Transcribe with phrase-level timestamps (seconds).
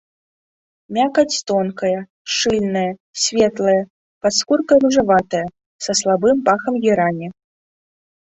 [0.95, 1.99] Мякаць тонкая,
[2.35, 2.85] шчыльная,
[3.23, 3.75] светлая,
[4.23, 5.43] пад скуркай ружаватая,
[5.89, 7.27] са слабым пахам герані.